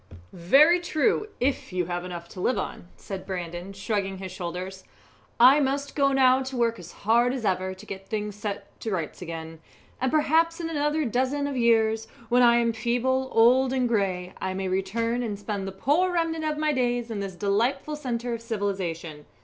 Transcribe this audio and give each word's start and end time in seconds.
"Very 0.33 0.79
true, 0.79 1.27
if 1.39 1.71
you 1.71 1.85
have 1.85 2.03
enough 2.03 2.27
to 2.29 2.41
live 2.41 2.57
on," 2.57 2.87
said 2.97 3.23
Brandon, 3.23 3.71
shrugging 3.71 4.17
his 4.17 4.31
shoulders. 4.31 4.83
"I 5.39 5.59
must 5.59 5.95
go 5.95 6.11
now 6.11 6.41
to 6.41 6.57
work 6.57 6.79
as 6.79 6.91
hard 6.91 7.33
as 7.35 7.45
ever 7.45 7.75
to 7.75 7.85
get 7.85 8.07
things 8.07 8.35
set 8.35 8.79
to 8.79 8.89
rights 8.89 9.21
again, 9.21 9.59
and 10.01 10.11
perhaps 10.11 10.59
in 10.59 10.71
another 10.71 11.05
dozen 11.05 11.45
of 11.45 11.55
years, 11.55 12.07
when 12.29 12.41
I 12.41 12.55
am 12.55 12.73
feeble, 12.73 13.29
old, 13.31 13.71
and 13.73 13.87
grey, 13.87 14.33
I 14.41 14.55
may 14.55 14.67
return 14.67 15.21
and 15.21 15.37
spend 15.37 15.67
the 15.67 15.71
poor 15.71 16.11
remnant 16.11 16.45
of 16.45 16.57
my 16.57 16.71
days 16.73 17.11
in 17.11 17.19
this 17.19 17.35
delightful 17.35 17.95
centre 17.95 18.33
of 18.33 18.41
civilization. 18.41 19.27